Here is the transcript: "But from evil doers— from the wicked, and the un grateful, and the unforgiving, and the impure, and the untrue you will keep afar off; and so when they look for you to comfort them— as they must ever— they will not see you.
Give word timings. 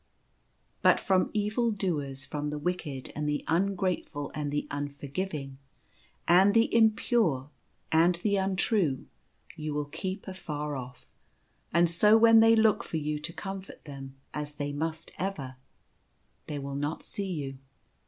"But 0.81 0.99
from 0.99 1.29
evil 1.31 1.69
doers— 1.69 2.25
from 2.25 2.49
the 2.49 2.57
wicked, 2.57 3.11
and 3.15 3.29
the 3.29 3.43
un 3.45 3.75
grateful, 3.75 4.31
and 4.33 4.49
the 4.49 4.67
unforgiving, 4.71 5.59
and 6.27 6.55
the 6.55 6.73
impure, 6.75 7.51
and 7.91 8.15
the 8.15 8.35
untrue 8.35 9.05
you 9.55 9.75
will 9.75 9.85
keep 9.85 10.27
afar 10.27 10.75
off; 10.75 11.05
and 11.71 11.87
so 11.87 12.17
when 12.17 12.39
they 12.39 12.55
look 12.55 12.83
for 12.83 12.97
you 12.97 13.19
to 13.19 13.31
comfort 13.31 13.85
them— 13.85 14.15
as 14.33 14.55
they 14.55 14.71
must 14.73 15.11
ever— 15.19 15.57
they 16.47 16.57
will 16.57 16.73
not 16.75 17.03
see 17.03 17.31
you. 17.31 17.59